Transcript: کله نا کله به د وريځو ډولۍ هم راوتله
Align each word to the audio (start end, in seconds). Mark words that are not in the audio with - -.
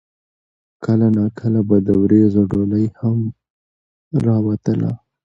کله 0.85 1.07
نا 1.17 1.25
کله 1.39 1.59
به 1.67 1.77
د 1.87 1.89
وريځو 2.01 2.41
ډولۍ 2.51 2.85
هم 2.99 3.17
راوتله 4.25 4.91